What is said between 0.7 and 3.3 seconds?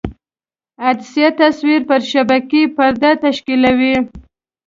عدسیه تصویر پر شبکیې پردې